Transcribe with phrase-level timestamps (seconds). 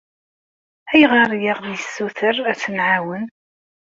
[0.91, 3.25] Ayɣer ay aɣ-d-tessuter ad tt-nɛawen?